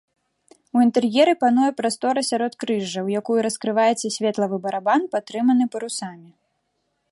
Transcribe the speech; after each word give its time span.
У 0.77 0.81
інтэр'еры 0.85 1.33
пануе 1.43 1.69
прастора 1.81 2.23
сяродкрыжжа, 2.29 2.99
у 3.09 3.13
якую 3.21 3.37
раскрываецца 3.49 4.13
светлавы 4.17 4.57
барабан, 4.67 5.01
падтрыманы 5.17 5.65
парусамі. 5.77 6.29